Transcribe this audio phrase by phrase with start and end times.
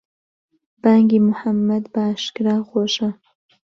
[0.81, 3.09] بانگی موحەممەد بەئاشکرا خۆشە.